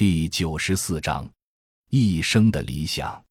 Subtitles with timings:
[0.00, 1.30] 第九十四章，
[1.90, 3.22] 一生的理想。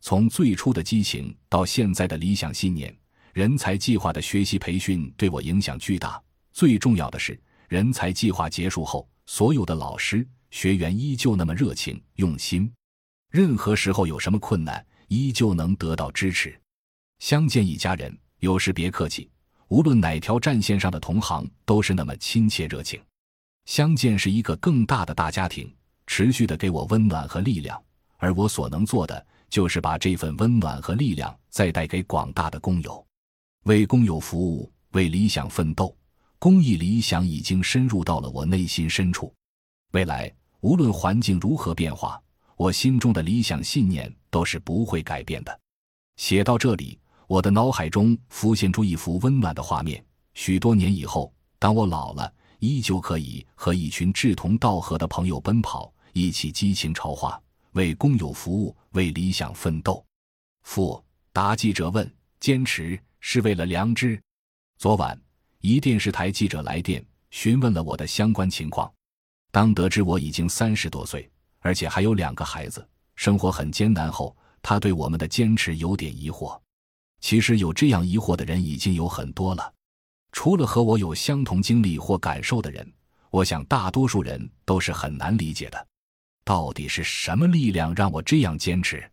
[0.00, 2.92] 从最初的激情到现在的理想信念，
[3.32, 6.20] 人才计划的学习培训对我影响巨大。
[6.50, 12.68] 最重要的是，人才计划结束后，所有的老师学员依旧那么热情用心，
[13.30, 16.60] 任何时候有什么困难，依旧能得到支持。
[17.20, 19.30] 相见一家人，有事别客气。
[19.68, 23.00] 无论哪条战线上的同行，都是那么亲切热情。
[23.66, 25.72] 相见是一个更大的大家庭，
[26.08, 27.80] 持续的给我温暖和力量。
[28.16, 33.06] 而我所能做的，就是把这份温暖和力量再带给广大的工友，
[33.66, 35.94] 为工友服务，为理想奋斗。
[36.40, 39.32] 公益理想已经深入到了我内心深处。
[39.92, 42.20] 未来无论环境如何变化，
[42.56, 45.60] 我心中的理想信念都是不会改变的。
[46.16, 46.98] 写到这里。
[47.28, 50.02] 我的脑海中浮现出一幅温暖的画面。
[50.32, 57.40] 许多年以后，当我老了，依旧可以和一群志同道合的朋友奔跑，一起激情超话，
[57.72, 60.04] 为工友服务，为理想奋斗。
[60.62, 61.02] 父
[61.32, 62.10] 答记者问
[62.40, 64.20] ：“坚持是为了良知？”
[64.78, 65.18] 昨晚，
[65.60, 68.92] 一电视台记者来电询问了我的相关情况。
[69.50, 76.60] 当得知我已经三十多岁，而且还有两个孩子，生活很艰难后，他对我们的坚持有点疑惑。
[77.20, 79.72] 其实有这样疑惑的人已经有很多了，
[80.32, 82.92] 除了和我有相同经历或感受的人，
[83.30, 85.86] 我想大多数人都是很难理解的。
[86.48, 89.06] 到底是什么力量让我这样坚持？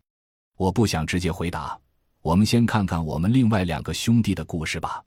[0.56, 1.78] 我不想直接回答。
[2.22, 5.04] 我们先看看我们另外两个兄弟的故事吧。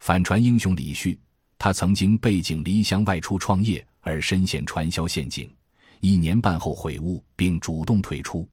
[0.00, 1.16] 反传英雄李旭，
[1.56, 5.48] 他曾经背井离乡外出创业，而深陷传销陷阱，
[6.00, 8.48] 一年半后悔悟并主动退出。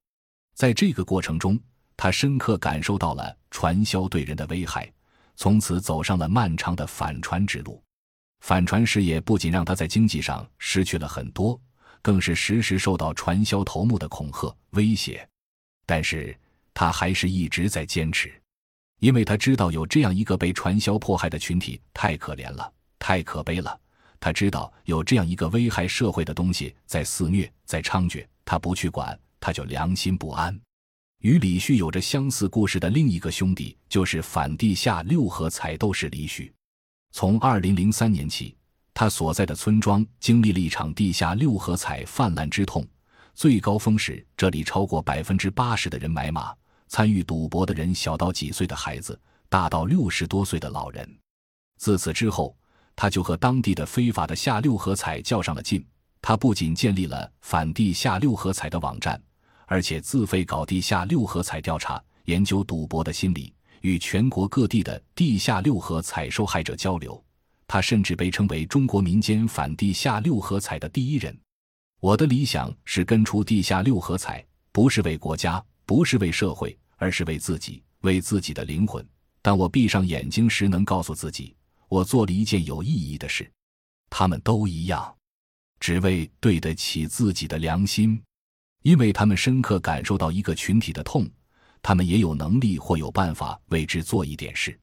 [0.53, 1.59] 在这个过程中，
[1.95, 4.93] 他深刻感受到了传销对人的危害，
[5.35, 7.81] 从此走上了漫长的反传之路。
[8.41, 11.59] 反传事业不仅让他在经济上失去了很多，
[12.01, 15.27] 更是时时受到传销头目的恐吓威胁。
[15.85, 16.37] 但是
[16.73, 18.33] 他还是一直在坚持，
[18.99, 23.79] 因为他知道有这样一个被传销迫害的群体太可怜了，太可悲了。
[24.19, 30.59] 他知道有这样一个危害社会的东西在肆虐，在猖獗，他不去管，他就良心不安。
[31.19, 36.51] 与李旭有着相似故事的另一个兄弟，就是反地下六合彩斗士李旭。
[37.11, 38.55] 从二零零三年起，
[38.99, 42.83] 他所在的村庄经历了一场地下六合彩泛滥之痛，
[43.35, 46.51] 最高峰时，这里超过百分之八十的人买马，
[46.87, 51.07] 参与赌博的人小到几岁的孩子，大到六十多岁的老人。
[51.77, 52.57] 自此之后，
[52.95, 55.85] 他就和当地的非法的下六合彩较上了劲。
[56.19, 59.21] 他不仅建立了反地下六合彩的网站。
[59.67, 67.23] 而且自费搞地下六合彩调查，研究赌博的心理，与全国各地的地下六合彩受害者交流。
[67.67, 71.37] 他甚至被称为中国民间反地下六合彩的第一人。
[71.99, 79.05] 我的理想是根除地下六合彩，不是为国家，不是为社会，而是为自己，为自己的灵魂。
[79.41, 81.55] 当我闭上眼睛时，能告诉自己，
[81.89, 83.49] 我做了一件有意义的事。
[84.09, 85.15] 他们都一样，
[85.79, 88.21] 只为对得起自己的良心。
[88.83, 91.27] 因为他们深刻感受到一个群体的痛，
[91.81, 94.79] 他们也有能力或有办法为之做一点事，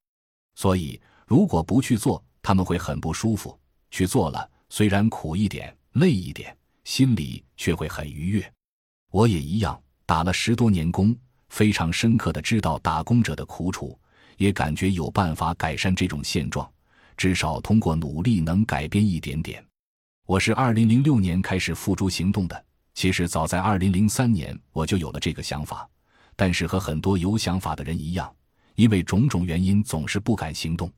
[0.56, 3.58] 所以如果不去做，他们会很不舒服；
[3.90, 8.52] 去做了，虽然苦一点、累一点，心里却会很愉悦。
[9.10, 11.16] 我也一样，打了十多年工，
[11.48, 13.98] 非常深刻的知道打工者的苦楚，
[14.36, 16.70] 也感觉有办法改善这种现状，
[17.16, 19.64] 至少通过努力能改变一点点。
[20.26, 22.64] 我是二零零六年开始付诸行动的。
[22.92, 25.88] 其实早在二零零三年我就有了这个想法，
[26.36, 28.30] 但是和很多有想法的人一样，
[28.74, 30.92] 因为种种原因总是不敢行动。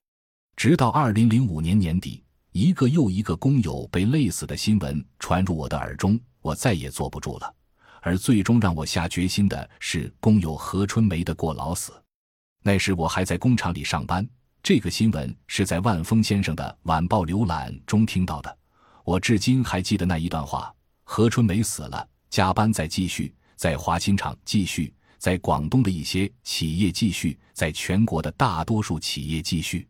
[0.56, 7.54] 直到二零零五年年底，一个又一个工友被累死的新闻传入我的耳中，我再也坐不住了。
[8.00, 11.92] 而最终让我下决心的是工友何春梅的过劳死。
[12.62, 14.26] 那时我还在工厂里上班，
[14.62, 18.58] 这个新闻是在万峰先生的晚报浏览中听到的。
[19.04, 20.74] 我至今还记得那一段话。
[21.04, 29.86] 何春梅死了，加班在继续，在华新厂继续，在广东的一些企业继续，在全国的大多数企业继续。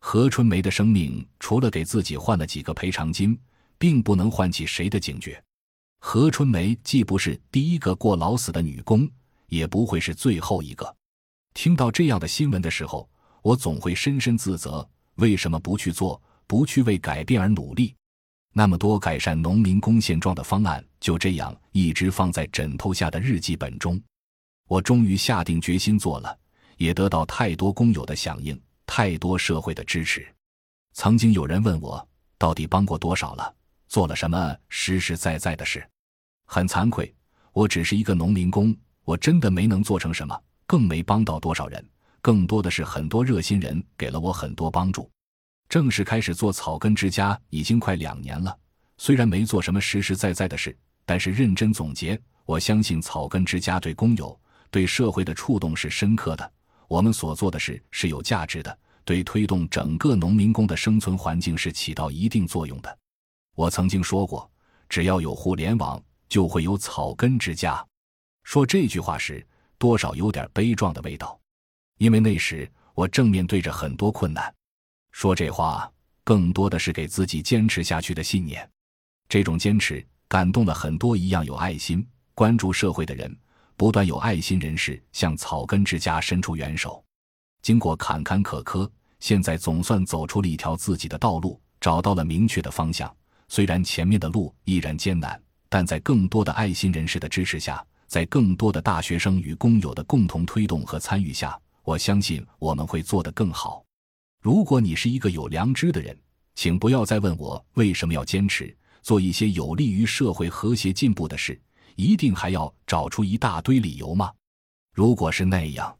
[0.00, 3.38] 何春梅的生命除了给自己换了几个赔偿金，
[3.78, 5.40] 并不能唤起谁的警觉。
[6.00, 9.08] 何春梅既不是第一个过劳死的女工，
[9.48, 10.96] 也不会是最后一个。
[11.52, 13.08] 听到这样的新闻的时候，
[13.42, 17.94] 我总会深深自责：为什么不去做，不去为改变而努力？
[18.52, 24.00] 那么多改善农民工现状的方案，就这样一直放在枕头下的日记本中。
[24.66, 26.36] 我终于下定决心做了，
[26.78, 28.58] 也得到太多工友的响应，
[28.92, 30.26] 太多社会的支持。
[30.94, 33.54] 曾经有人问我，到底帮过多少了，
[33.86, 35.88] 做了什么实实在在的事？
[36.44, 37.14] 很惭愧，
[37.52, 41.88] 我只是一个农民工，我真的没能做成什么，更没帮到多少人。
[42.20, 45.08] 更多的是很多热心人给了我很多帮助。
[45.68, 48.58] 正式开始做草根之家已经快两年了，
[48.98, 50.76] 虽然没做什么实实在在的事，
[51.06, 54.36] 但是认真总结，我相信草根之家对工友、
[54.68, 56.52] 对社会的触动是深刻的。
[56.90, 62.98] 我们所做的事是有价值的，对推动整个农民工的生存环境是起到一定作用的。
[63.54, 64.50] 我曾经说过，
[64.88, 67.86] 只要有互联网，就会有草根之家。
[68.42, 69.46] 说这句话时，
[69.78, 71.38] 多少有点悲壮的味道。
[71.98, 74.52] 因为那时我正面对着很多困难，
[75.12, 75.88] 说这话
[76.24, 78.68] 更多的是给自己坚持下去的信念。
[79.28, 82.04] 这种坚持感动了很多一样有爱心、
[82.34, 83.32] 关注社会的人，
[83.80, 87.02] 不断有爱心人士向草根之家伸出援手。
[87.62, 88.86] 经过坎坎坷坷，
[89.20, 93.10] 现在总算走出了一条自己的道路，找到了明确的方向。
[93.48, 101.58] 虽然前面的路依然艰难，但在更多的爱心人士的支持下，在更多的大学生与工友的共同推动和参与下。
[101.82, 103.82] 我相信我们会做得更好。
[104.42, 106.14] 如果你是一个有良知的人，
[106.54, 111.58] 请不要再问我为什么要坚持做一些有利于社会和谐进步的事，
[112.00, 114.32] 一定还要找出一大堆理由吗？
[114.94, 115.94] 如果是那样，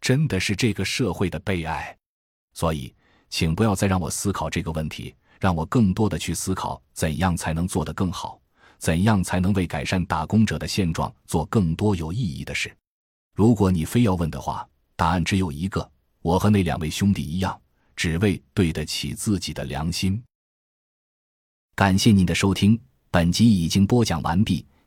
[0.00, 1.96] 真的是这个社会的悲哀。
[2.52, 2.94] 所以，
[3.30, 8.38] 请不要再让我思考这个问题，让我更多的去思考怎样才能做得更好，
[8.78, 12.70] 怎样才能为改善打工者的现状做更多有意义的事。
[13.34, 15.90] 如果你非要问的话，答案只有一个，
[16.20, 17.58] 我和那两位兄弟一样，
[17.96, 20.22] 只为对得起自己的良心。
[21.74, 22.78] 感谢您的收听，
[23.10, 24.66] 本集已经播讲完毕。